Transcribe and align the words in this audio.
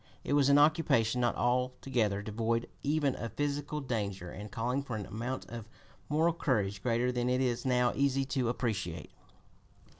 It 0.23 0.33
was 0.33 0.49
an 0.49 0.57
occupation 0.57 1.21
not 1.21 1.35
altogether 1.35 2.23
devoid 2.23 2.67
even 2.81 3.13
of 3.17 3.33
physical 3.33 3.81
danger, 3.81 4.31
and 4.31 4.51
calling 4.51 4.81
for 4.81 4.95
an 4.95 5.05
amount 5.05 5.45
of 5.45 5.69
moral 6.09 6.33
courage 6.33 6.81
greater 6.81 7.11
than 7.11 7.29
it 7.29 7.39
is 7.39 7.67
now 7.67 7.93
easy 7.93 8.25
to 8.25 8.49
appreciate. 8.49 9.11